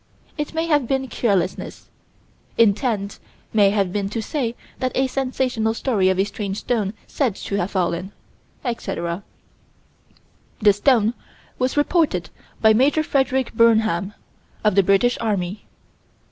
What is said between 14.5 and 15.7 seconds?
of the British Army.